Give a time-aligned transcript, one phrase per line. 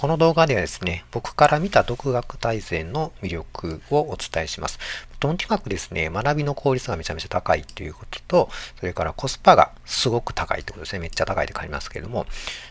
[0.00, 4.78] この動画ではですね、僕から見た独学大全の魅力をお伝えします。
[5.18, 11.00] とにかくですね、学びの効率がめちゃめちゃ高いということと、それからコスパがすごく高いってことですね。
[11.00, 12.24] めっちゃ高いって書きますけれども、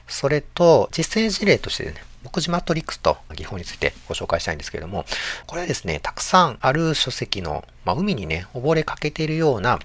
[0.07, 5.06] それと実践事例としてね、目次マトリックスと技法についてご紹介したいんですけれども、
[5.46, 9.78] これはですね、たくさんある書籍の、まあ、海にね、溺れかけているような、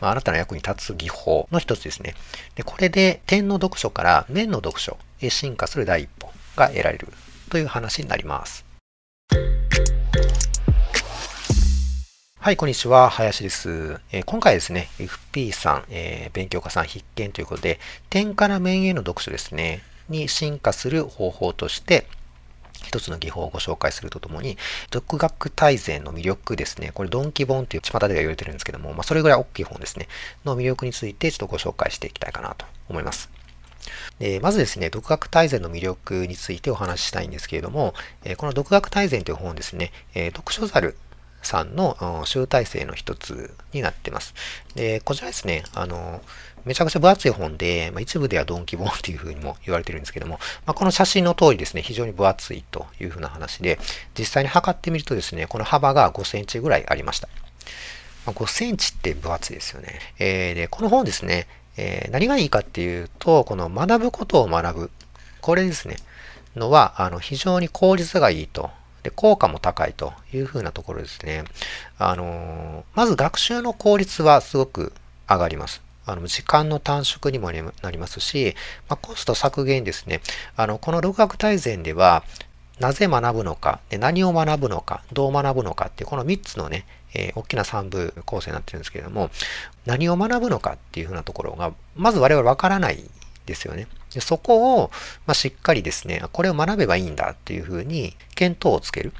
[0.00, 2.14] まあ、あなたの役に立つ技法の一つですね。
[2.54, 6.30] で、これで点の読書から面の読書へ進化する第一歩。
[6.56, 7.08] が得られる
[7.50, 8.64] という話になります。
[12.38, 13.08] はい、こんにちは。
[13.08, 14.00] 林です。
[14.10, 17.78] えー、今回ですね、FP さん、えー、勉強家さん必見ということで、
[18.10, 22.06] 点から面への読書ですね、に進化する方法として、
[22.84, 24.58] 一つの技法をご紹介するとともに、
[24.90, 26.90] 独学大全の魅力ですね。
[26.92, 30.08] これ、ドンキ本という巷では言われてるんですけども、まあ、それぐらい大きい本ですね。
[30.44, 33.30] の魅力についてちょっとご紹介していきたいかなと思います。
[34.18, 40.96] でまずですね、独学大全の魅力についてお話ししたいんですけれども、えこの独学大全という本ですねえ、読書猿
[41.42, 44.34] さんの集大成の一つになってます。
[44.74, 46.22] で、こちらですね、あの、
[46.64, 53.78] めちゃくちゃ分厚い本で、まあ、一部ではドンキ本っていうふうにも言われてるんですけども、まあ、この写真の通りですね、非常に分厚いというふうな話で、
[54.16, 57.28] 実際に測ってみるとですね、この幅が5センチぐらいありました。
[58.26, 59.98] ま、5センチって分厚いですよね。
[60.18, 64.90] えー、で、この本ですね、えー、何がいいかっていうと、この学ぶことを学ぶ。
[65.40, 65.96] これですね。
[66.56, 68.70] のは、あの、非常に効率がいいと。
[69.02, 71.44] で、効果も高いというふうなところですね。
[71.98, 74.92] あのー、まず学習の効率はすごく
[75.28, 75.82] 上がります。
[76.04, 78.54] あの、時間の短縮にもなりますし、
[78.88, 80.20] まあ、コスト削減ですね。
[80.56, 82.24] あの、この独学大全では、
[82.80, 86.84] なぜ学ぶのか、で何を学ぶのか、どう学ぶのかっていう、この3つのね、
[87.14, 89.30] えー、大きな3部構成になってるんですけれども、
[89.86, 93.02] 何を学ぶのかっていうふうなところが、まず我々わからない
[93.46, 93.86] ですよね。
[94.12, 94.90] でそこを、
[95.26, 99.12] まあ、しっかりですね、これを学べばいいんだっていうふうに、見当をつける、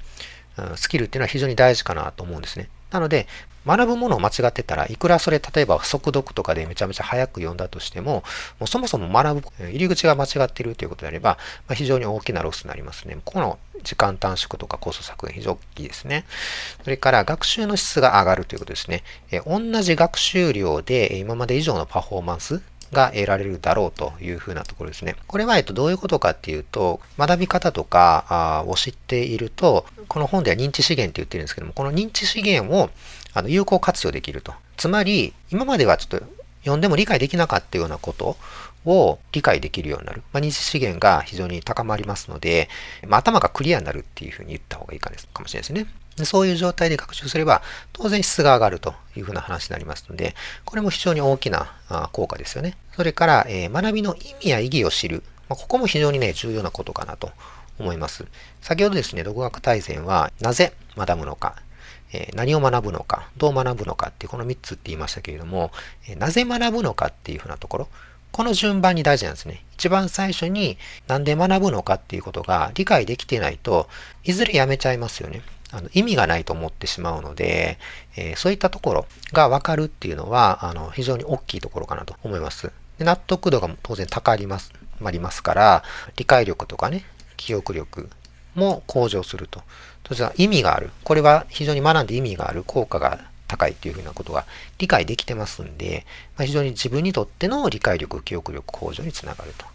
[0.77, 2.69] スキルっていうのは非常に大事かなと思うんですね。
[2.91, 3.27] なので、
[3.67, 8.25] 学ぶものを間違ってたらいくらそれ、例えば速読とかでめちゃめちゃ早く読んだとしても、
[8.59, 13.19] もうそもそも学ぶ、入り口が間違っているということであれば、まあ、非常に大きなロスになりますね。
[13.25, 16.25] この時間短縮とかコスト削減非常に大きいですね。
[16.85, 19.03] それから学習の質が上がるということですね。
[19.31, 22.63] え同じ学習量で今まで以上のパフォーマンス
[22.93, 25.17] が得られるだろうというふうなところですね。
[25.27, 32.91] これは、えっと、どういうことかっていうと、学び方とかを知っていると、この本では認知資源って言ってるんですけども、この認知資源を
[33.35, 34.55] あの有効活用できると。
[34.77, 36.27] つまり、今まではちょっと
[36.61, 38.37] 読んでも理解できなかったようなこと
[38.85, 40.23] を理解できるようになる。
[40.33, 42.69] まあ、認知資源が非常に高まりますので、
[43.07, 45.17] まあ、頭がクリアになるっていうふうに言った方がいいかも
[45.49, 45.87] しれないですね。
[46.17, 50.35] でそういう状態で学習すれば、当然質が上がるというふうな話になりますので、
[50.65, 51.73] これも非常に大きな
[52.13, 52.77] 効果ですよね。
[52.97, 55.23] それから、えー、学びの意味や意義を知る。
[55.49, 57.31] まあ、ここも非常にね、重要なことかなと
[57.79, 58.27] 思います。
[58.61, 61.57] 先ほどですね、独学大全は、なぜ学ぶのか、
[62.13, 65.73] え、何を学ぶのか、どう学ぶのかっていうこの3つって言いましたけれども、
[66.09, 67.89] え、なぜ学ぶのかっていうふうなところ、
[68.33, 69.63] この順番に大事なんですね。
[69.75, 73.89] 一番最初になんで学ぶのかっていうことが理解できてないと、
[74.25, 75.43] いずれやめちゃいますよね。
[75.71, 77.79] あの意味がないと思ってしまうので、
[78.17, 82.71] えー、そういったところがわかるっていうのは、あの非常に大きいところかなと思います。
[82.99, 84.73] で納得度が当然高ります、
[85.03, 85.83] ありますから、
[86.17, 87.05] 理解力とかね、
[87.37, 88.09] 記憶力
[88.55, 89.63] も向上すると。
[90.15, 90.91] そして意味がある。
[91.05, 94.47] これは非常に学んで意味がある効果が高いっていうふうなことが
[94.79, 96.07] 理解できてますんで、
[96.37, 99.67] まあ、非常に自分にとっての理解力、記憶力向上につながると。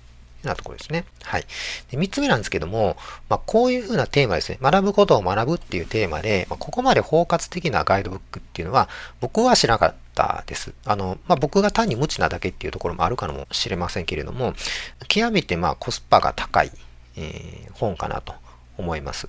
[0.44, 1.06] なところですね。
[1.24, 1.46] はい。
[1.92, 2.96] で3つ目なんですけども、
[3.30, 4.58] まあ、こういうふうなテーマですね。
[4.62, 8.90] 学ぶことを学ぶっていうテーマで、まあ、ここまで包括的なガイドブックっていうのは、
[9.20, 10.74] 僕は知らなかったです。
[10.86, 14.54] あの、まあ、僕が単に無知なだけっていうところもあるかもしれませんけれども、
[15.08, 16.72] 極めてまコスパが高い、
[17.16, 18.34] えー、本かなと
[18.78, 19.28] 思います。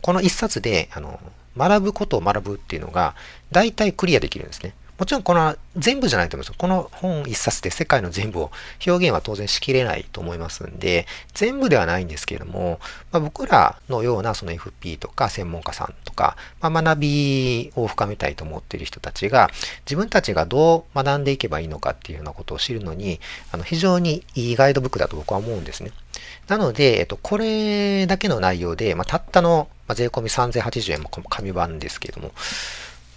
[0.00, 1.20] この一冊で、あの、
[1.56, 3.14] 学ぶことを学ぶっていうのが、
[3.50, 4.74] 大体クリアできるんですね。
[4.98, 6.58] もちろんこの全部じゃないと思います。
[6.58, 8.50] この本一冊で世界の全部を
[8.86, 12.78] 表現は当然しきれないと思いますんで、全部ではないんですけれども、
[13.10, 19.50] まあ、僕らのようなその FP とか専門家さんとか、まあ、学びを深めたいと思っている人たちが、
[19.86, 23.18] 自分たちがどう学んでいけばいいのかっていうようなことを知るのに、
[23.50, 25.92] あの非常にいいガイドブックだと僕は思うんですね。
[26.48, 32.32] なので、えっと、これだけの内容で、まあ、たったの、税込み3080円も紙版ですけれども、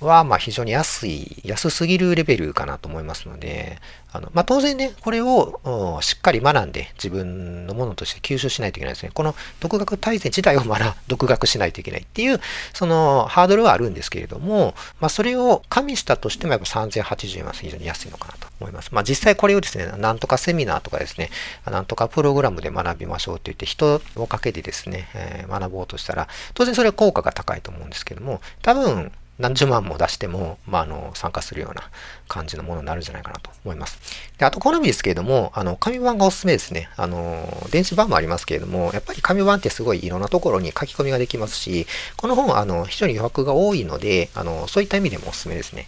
[0.02, 3.80] は、まあ非常に安い、安すぎるレベルかなと思いますので、
[4.12, 5.60] あの、まあ当然ね、これを
[6.02, 9.12] しっかり学んで自分のものとして吸収しないといけないですね。
[9.14, 12.42] この独学大全自体を学、 独学しないといけないっていう、
[12.74, 18.90] そのハードルはあるんですけれども、まあそれを加味したとしてもやっぱ3080円は非常に安いのかなと思います。
[18.92, 21.30] まあ実際これをですね、なんとかセミナーとかですね、
[21.66, 31.84] なんとかプログラムで学びましょうと言って人をかけてですね、えー、学ぼうとしたら、当然それは効果が高いと思うんですけども、多分何十万も出しても、まあ、あの、参加するような
[32.28, 34.00] 感じのものになるんじゃないかなと思います。
[34.38, 36.90] で、あと、好みですけれども、あの、紙版がおすすめですね。
[36.96, 41.86] あの、電子版もありますけれども、やっぱり紙版ってすごいいろんなところに書き込みができますし、
[42.16, 45.88] この本は、あの、非常に余白が多いので、あの、そういった意味でもおすすめですね。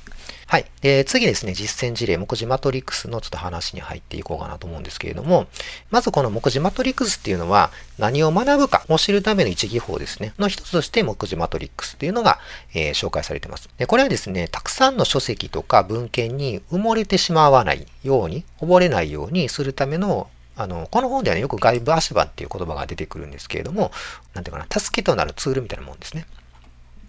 [0.50, 0.66] はい。
[0.80, 5.48] で、次ですね、実践事例、目次マトリックスのちょっと話に入っていこうかなと思うんですけれども、
[5.92, 12.40] まずこの目次マトリックスっていうのは、何を学ぶかを知るための一技法ですね、の一つとして目次マトリックスっていうのが、
[12.74, 13.68] えー、紹介されてます。
[13.78, 23.92] で、これはですね、たくさんの書籍とか文献に埋もれてしまわないように、溺れないようにするためのあの、この本ではね、よく外部足場っていう言葉が出てくるんですけれども、
[24.34, 26.26] なんていうかな、助けとなるツールみたいなもんですね。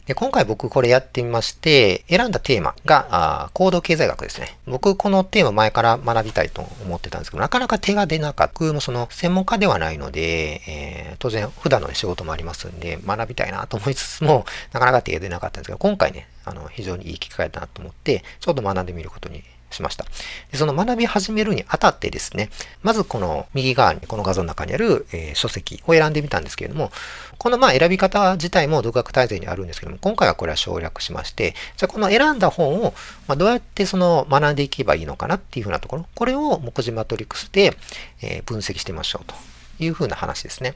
[0.08, 4.56] で今回僕これやってみまして、選んだテーマが、行動経済学ですね。
[4.66, 8.55] 僕このテーマ前から学びたいと思ってたんですけど、なかなか手が出なかった。
[8.55, 20.05] 僕もその専門家ではないので、えー、当然普段の仕事もありますんで、学びたいなと思いつつも、なかなか手が出なかったんですけど、今回ね、あの、非常にいい機会だなと思って、ちょっと学んでみることにしました。
[20.50, 22.50] でその学び始めるにあたってですね、
[22.82, 26.91] まずこの右側に、この画像の中にある、えー、書籍を選んでみたんですけれども、
[27.38, 32.94] このまあ選び方自体も独学大全にあるんですけども、今回はこれは省略しまして、じゃあこの選んだ本を、
[33.26, 37.76] まあ、どうやってその学んでいけばいいのかなっていうふうなところ、これを目次マトリックスで、
[38.23, 39.35] えー、分析してみましょうと
[39.79, 40.75] いうふうな話ですね。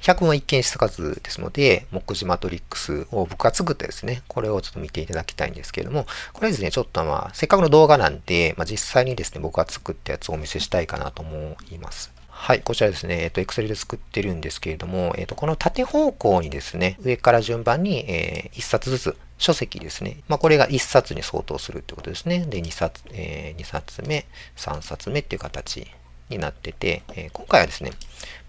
[0.00, 12.12] 100は一見した数ですので、目次マトリックスを僕が作ってですね、これをちょっと見ていただきたいんですけれども、これですね、ちょっとまあ、せっかくの動画なんで、まあ、実際にですね、僕が作ったやつをお見せしたいかなと思います。
[12.28, 20.18] はい、こちらですね、えっ、と、Excel で作ってるんですけれども、えっ、と、この縦方向にですね、上から順番に、えー、1冊ずつ、書籍ですね。
[20.28, 22.46] まあ、これが1冊に相当するってことですね。
[22.48, 24.26] で、2冊、えー、2冊目、
[24.56, 25.86] 3冊目っていう形
[26.28, 27.90] になってて、えー、今回はですね、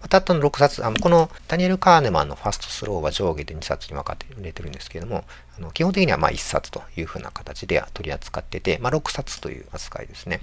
[0.10, 5.24] たったの6冊、あのこのダニエル・カーネマンのファストスローは上下で2冊に分かって売れてるんですけれども、
[5.58, 10.42] あの基本的にはま1冊というふうな形で取り扱ってて、まあ、6冊という扱いですね。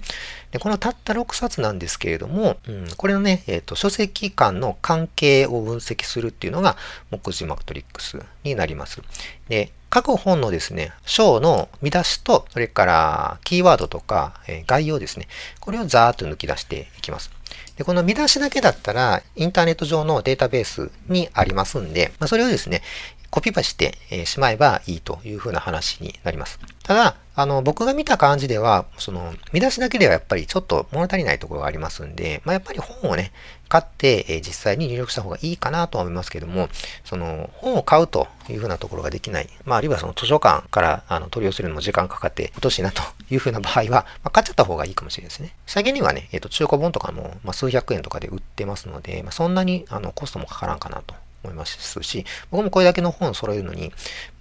[0.51, 6.77] で、このたった6冊なんですけれども、うん、これのね、えっ、ー、と、書籍間の関係を分析するっていうのが、
[7.11, 9.01] 目次マトリックスになります。
[9.47, 15.27] で、各本のですね、章の見出しと、それからキーワードとか、えー、概要ですね。
[15.59, 17.31] これをざーっと抜き出していきます。
[17.79, 22.81] で、この見出しだけだったら、インターネット上のデータベースにありますんで、まあ、それをですね、
[23.29, 23.95] コピペして
[24.25, 26.59] しまえばいいというふうな話になります。
[26.83, 33.31] ただ、あの、僕が見た感じでは、その、見出しだけではやっぱりちょっと物足りないところがありますんで、まあ、やっぱり本をね、
[33.69, 36.69] 買って、実際に入力した方がいいかなとは思いますけども、
[37.05, 45.53] その、本を買うというふうなところができない、まあ、あるいはその図書館からあの取り寄せるのも時間かかって落としいなというふうな場合は、まあ、買っちゃった方がいいかもしれないですね。
[45.67, 51.13] 最近にはね、えっ、と、中古本とかも、まあ、数百円とかで売ってますので、まあ、そんなにあのコストもかからんかなと
[51.43, 53.91] 思いますし、僕もこれだけの本を揃えるのに、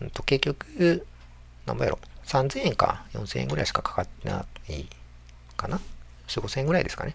[0.01, 1.07] うんと、結局、
[1.67, 4.87] 何ぼやろ、3000円か4000円ぐらいしかかかってない
[5.57, 5.81] かな
[6.29, 7.15] ?4、5000円ぐらいですかね。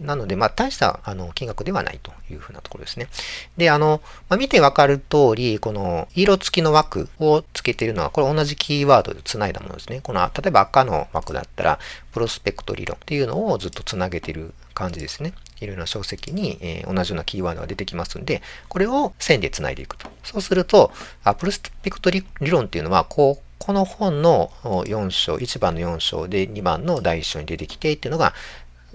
[0.00, 3.08] なので、まあ、大したあの金額ではないというふうなところですね。
[3.56, 10.00] で、あの、まあ、見てわかる通り、この色付きの枠をつけているのは、これ同じキーワードで繋いだものですね。
[10.02, 11.78] この、例えば赤の枠だったら、
[12.12, 15.32] プロスペクト理論っていうのをずっと繋げてる感じですね。
[15.60, 20.08] いろいろな書籍に、えー、同じようなキーワードが出てきますんで、これを線で繋いでいくと。
[20.24, 20.92] そうすると、
[21.24, 28.34] あプロスペクト理論っていうのは、こう、この本の4章、1番の4章で2番の第1章に出てきてっていうのが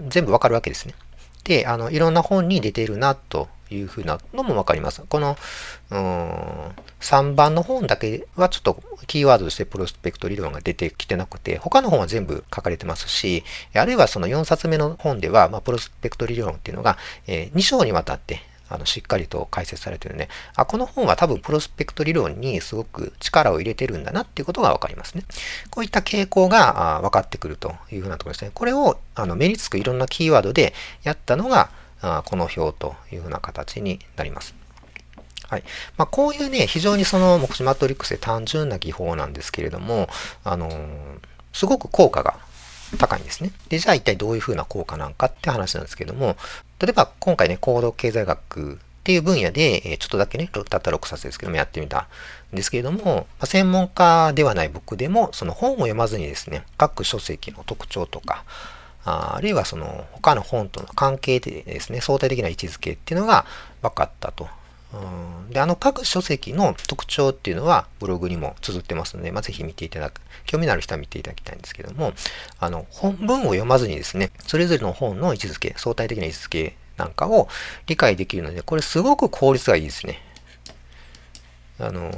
[0.08, 0.94] 全部わかるわけですね。
[1.44, 5.02] で、あの、いろんな本に出てるなというふうなのもわかります。
[5.08, 5.36] この、
[5.90, 5.98] うん、
[7.00, 20.28] 3番の本だけはちょっとキーワードとしてプロスペクト理論が出てきてなくて、他の本は全部書かれてますし、あるいはその4冊目の本では、まあ、プロスペクト理論っていうのが、えー、2章にわたってあのしっかりと解説されてるね。
[20.54, 25.24] あ、この本は多分プロスペクト理論にすごく力を入れてるんだなっていうことがわかりますね。
[25.70, 28.50] こういった傾向が分かってくるというふうなところですね。
[28.54, 31.70] これをあの目につくいろんなキーワードでやったのが、
[32.00, 34.54] あこの表というふうな形になります。
[35.48, 35.64] はい。
[35.96, 40.08] まあ、こういうね、非常にその目視マトリックスで単純な技法なんですけれども、
[40.44, 41.18] あのー、
[41.54, 42.36] すごく効果が
[42.98, 43.50] 高いんですね。
[43.70, 46.36] で、じゃあ一体どういうふうな効果なんかって話なんですけども、
[46.80, 52.08] 例えば今回ね、行動経済学っていう分野で、ちょっとだけね、たった6冊ですけどもやってみた
[52.52, 58.44] んですけれども、専門家ではない僕でも、その本を読まずにですね、各書籍の特徴とか、
[59.04, 63.46] あるいはその他の本との関係でですね、相対的な位置づけっていうのが
[63.82, 64.48] 分かったと。
[64.92, 72.12] うんで、あの各書籍の特徴っていうのはブログにも綴ってますので、まあ、ぜひ見ていただく、興味のある人は見ていただきたいんですけども、
[72.58, 77.48] あの、本文を読まずにですね、それぞれの本の位置づけ、相対的な位置づけなんかを
[77.86, 80.22] 理解できるので、これすごく効率がいいですね。
[81.80, 82.10] あの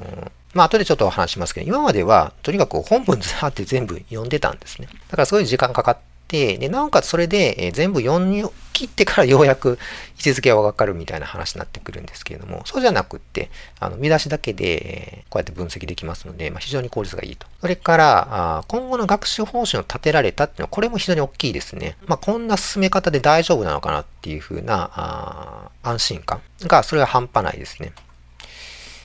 [0.54, 4.88] まあ、後でちょっとお話しますけど、今までは、とにかく本文ずらって全部読んでたんですね。
[5.08, 5.98] だからすごい時間かかっ、
[6.30, 9.78] で、なおかつそれで、え全部読み切ってからようやく
[10.18, 17.46] 位置づけがわかるみたいな話になってくるんですけれども、そうじゃなくって、あの見出しだけで、こうやって分析できますので、まあ、非常に効率がいいと。
[17.60, 21.96] それから、あ今後の学習方針を立てられたっていうのは、これも非常に大きいですね。
[22.06, 27.92] まあ、こんな進め方で大丈夫なのかなっていうふうなあ安心感が、それは半端ないですね。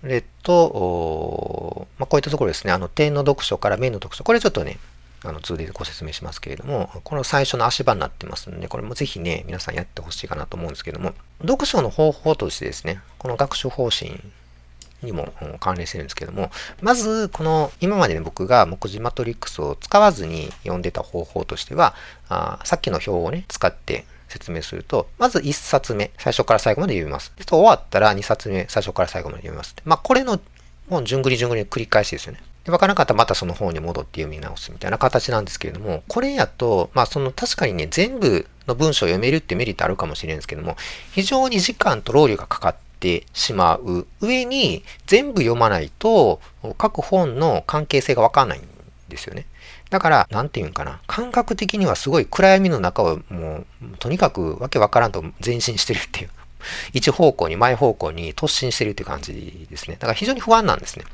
[0.07, 4.77] えっと、まあ、こういったところですね、あの、点の読書から面の読書、これちょっとね、
[5.25, 14.21] あの 2D でご説明しますけれども、この最初の足場になってますので、これもぜひね、皆さんやってほしいかなと思うんですけども、読書の方法としてですね、この学習方針
[15.01, 16.51] にも関連してるんですけども、
[16.81, 21.95] まず、この今までね、僕が目次マトリックスを使わずに読んでた方法としては、
[22.29, 27.33] あさっきの表をね、使って説明すると、まず1冊目、最初から最後まで読みます。
[27.37, 29.75] で終わったら2冊目、最初から最後まで読みます。
[29.85, 30.39] まあ、これの
[30.89, 32.39] もう順繰り順繰り繰り返しですよね。
[32.65, 40.75] で、わからなかったらまたその方に戻って読み直すみたいな形なんですけれども、これやと、まあその確かにね、全部の文章を読めるってメリットあるかもしれんですけども、
[41.11, 46.41] 非常に時間と労力がかかってしまう上に、全部読まないと、
[46.77, 48.63] 各本の関係性がわかんないん
[49.09, 49.45] ですよね。
[49.91, 50.99] だから、なんていうんかな。
[51.05, 53.65] 感覚的にはすごい暗闇の中をもう、
[53.99, 56.29] とにかくわけわからんと前進してるっていう。
[56.93, 59.97] 一方向に、前方向に突進してるって感じですね。
[59.99, 61.05] だから非常に不安なんですね。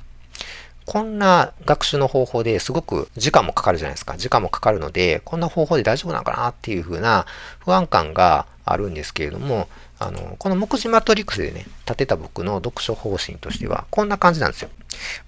[0.86, 4.18] こんな学習の方法ですごく時間もかかるじゃないですか。
[4.18, 7.26] 時間もかかるので、こんな方法で大丈夫なのかなっていう風な
[7.60, 9.68] 不安感があるんですけれども、
[10.00, 14.70] あの、この目次マトリックスでね、立てた僕の読書方針としては、こんな感じなんですよ。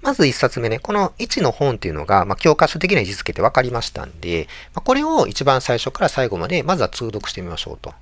[0.02, 7.94] まず一冊目ね、この1の本っていうのが、まあ、教科書的な位置づけて分かりましたんで、まあ、これを一番最初から最後まで、まずは通読してみましょうと。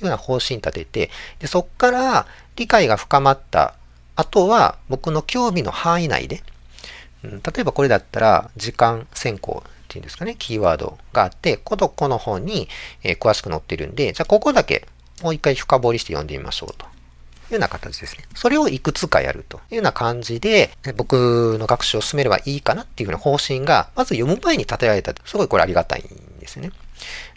[0.00, 3.74] いうような方針立てて、でそこから理解が深まった
[4.16, 6.42] 後は、僕の興味の範囲内で、
[7.22, 12.68] 例えばこれだったら、時間選考っていうんですかね、キーワードがあって、このこの本に、
[13.02, 14.86] え詳しく載ってるんで、じゃあここだけ
[15.22, 16.86] もう一回深掘りして読んでみましょうと。
[16.86, 18.24] いうような形ですね。
[18.34, 25.12] それをいくつかやるというような感じで、僕の学習を進めればいいかなっていうふうな方針が、まず読む前に立てられた。
[25.24, 26.70] すごいこれありがたいんですね。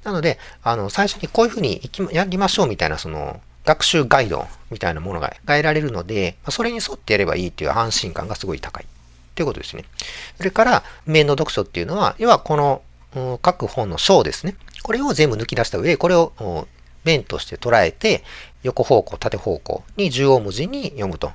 [0.04, 8.86] なので、あの、最初にこういうふうにやりましょうみたいな、その、学習ガイドみたいなものが得られるので、それに沿ってやればいいっていう安心感がすごい高い。
[9.34, 9.84] っていうことですね。
[10.38, 12.82] それから、面の読書っていうのは、要はこの、
[13.42, 14.56] 各本の章ですね。
[14.84, 16.68] これを全部抜き出した上、これを
[17.04, 18.24] 面として捉えて、
[18.62, 21.28] 横方向、縦方向に縦横無尽に読むと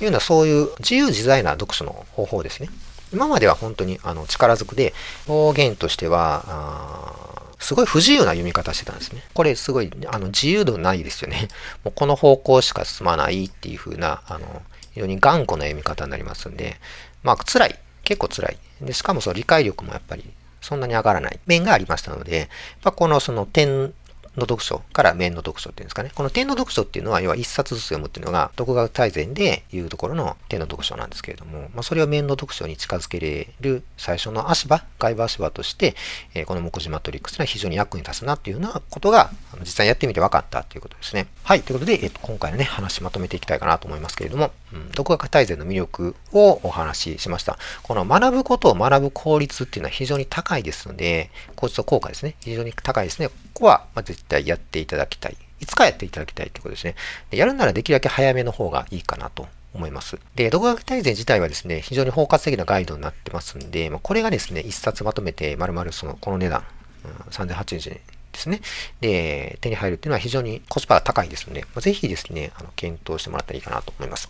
[0.00, 2.68] いうような、そういう自由自在な読書の方法ですね。
[3.12, 4.92] 今までは本当にあの力ずくで、
[5.28, 9.22] 表現としては、すごい不自由な読み方してたんですね。
[9.34, 11.48] これすごいあの自由度ないですよね。
[11.84, 14.62] もうこの方向しか進まないっていう風な、あの、
[14.92, 16.80] 非常に頑固な読み方になりますんで、
[17.22, 17.78] まあ辛い。
[18.04, 18.58] 結構辛い。
[18.80, 20.24] で、しかもその理解力もやっぱり
[20.60, 22.48] そんなに上がらない面がありましたので、
[22.82, 23.92] まあ、このその点
[24.36, 26.10] の読書から面の読書っていうんですかね。
[26.14, 35.94] この点の読書っていうのは、要は一冊ずつ読むっていうのが、独学大全でいうところの点の読書なんですけれども、まあ、それを面の読書に近づけれる最初の足場、外部足場として、
[36.34, 39.30] えー、この目次マトリックスは非常に役に立つなっていうようなことが、
[39.60, 41.26] 実際やってみて分かったということですね。
[41.44, 41.62] はい。
[41.62, 47.58] ということで、えっ、ー、と、今回のね、話まとめていきたいかなと思いますけれども、うん、独学大全の魅力をお話ししました。
[47.82, 52.34] この学ぶことを学ぶ効率っていうのは非常に高いですので、効率と効果ですね。
[52.40, 53.28] 非常に高いですね。
[53.28, 55.36] ここは絶対やっていただきたい。
[55.60, 56.94] いつかやっていただきたいってことですね。
[57.30, 60.18] でやるならできるだけ早めの方がいいかなと思います。
[60.34, 66.64] で、独学大全自体はですね、非常に包括的なガイドになってますんで、まあ、これがですね、一冊まとめて、丸々その、この値段、
[67.04, 68.00] うん、3080円
[68.32, 68.60] ですね。
[69.00, 74.28] で、手に入るっていうのは非常にコスパが高いですので、まあ、ぜひですね、あの検討してもらったらいいかなと思います。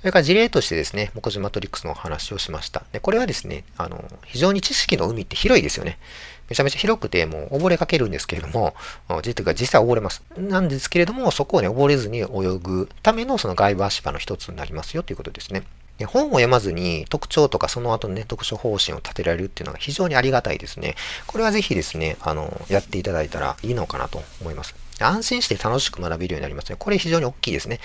[0.00, 2.84] それから事例としてですね、目次マトリックスのお話をしました。
[2.90, 5.98] で、これはですね、あの、非常に知識の海って広いですよね。
[6.50, 8.74] めちゃめちゃ広くて、もう溺れかけるんですけれども、
[9.22, 10.22] 実は実際溺れます。
[10.36, 12.26] なんですけれども、そこをね、溺れずに泳
[12.60, 15.62] ぐためのその外部足場の一つになりますよということですね。
[15.98, 20.96] で本を読まずに特徴とかその後のね、読書方針を立てられるっていうのが非常にありがたいですね。
[21.26, 24.74] これはぜひですね、あの、やっていただいたらいいのかなと思います。
[25.04, 26.76] 安心して楽しく学べるようになりますね。
[26.78, 27.80] これ非常に大きいですね。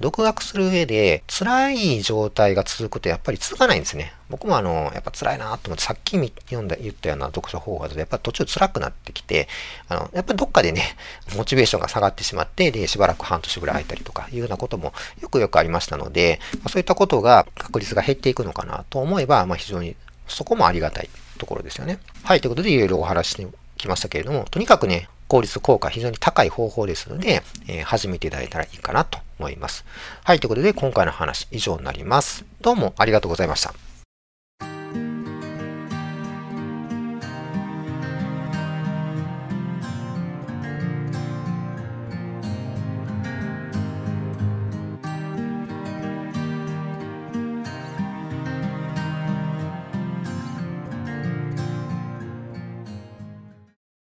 [0.00, 4.14] 独学する上で辛い状態が続くとやっぱり続かないんですね。
[4.30, 9.48] 僕もあの、やっぱ辛いなと思って、さっき読んだ、言ったような読書方法だと、やっぱ途中辛くなってきて、
[9.88, 10.96] あの、やっぱりどっかでね、
[11.36, 19.96] モチベーションが下がってしまって、で、しばらく半年ぐらい空いたりとかいうようなこともよくよくありましたので、そういったことが確率が減っていくのかなと思えば、まあ非常に
[20.28, 21.98] そこもありがたいところですよね。
[22.22, 23.46] はい、ということでいろいろお話しして
[23.76, 29.84] きましたけれども、とにかくね、効率効果非常に高い方法ですので、えー、始めていただいたらいいかなと思います。
[30.24, 32.44] はい、ということで今回の話以上になります。
[32.60, 33.89] どうもありがとうございました。